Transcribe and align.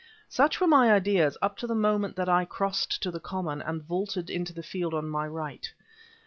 Such 0.29 0.59
were 0.59 0.65
my 0.65 0.91
ideas 0.91 1.37
up 1.43 1.57
to 1.57 1.67
the 1.67 1.75
moment 1.75 2.15
that 2.15 2.27
I 2.27 2.43
crossed 2.43 3.03
to 3.03 3.11
the 3.11 3.19
common 3.19 3.61
and 3.61 3.83
vaulted 3.83 4.31
into 4.31 4.51
the 4.51 4.63
field 4.63 4.95
on 4.95 5.07
my 5.07 5.27
right. 5.27 5.71